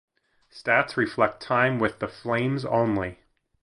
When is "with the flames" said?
1.77-2.65